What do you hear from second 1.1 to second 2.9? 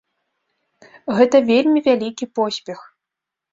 Гэта вельмі вялікі поспех.